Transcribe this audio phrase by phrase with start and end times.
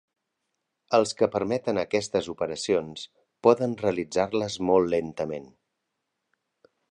[0.97, 3.05] Els que permeten aquestes operacions
[3.47, 5.47] poden realitzar-les molt lentament.